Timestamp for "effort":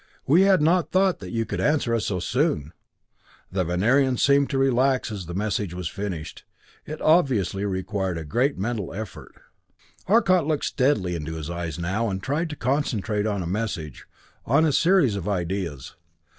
8.95-9.35